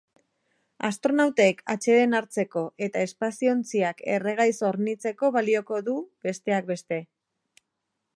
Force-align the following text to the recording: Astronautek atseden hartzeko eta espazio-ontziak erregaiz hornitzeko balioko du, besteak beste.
Astronautek 0.87 1.59
atseden 1.73 2.19
hartzeko 2.19 2.63
eta 2.87 3.03
espazio-ontziak 3.09 4.01
erregaiz 4.15 4.53
hornitzeko 4.71 5.31
balioko 5.39 5.83
du, 5.91 5.99
besteak 6.29 6.73
beste. 6.75 6.99